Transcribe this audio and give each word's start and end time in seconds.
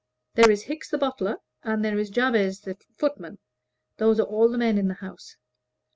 "There 0.33 0.49
is 0.49 0.63
Hickes 0.63 0.89
the 0.89 0.97
butler, 0.97 1.37
and 1.61 1.85
there 1.85 1.99
is 1.99 2.09
Jabez 2.09 2.61
the 2.61 2.75
footman; 2.97 3.37
those 3.97 4.19
are 4.19 4.23
all 4.25 4.49
the 4.49 4.57
men 4.57 4.79
in 4.79 4.87
the 4.87 4.95
house. 4.95 5.37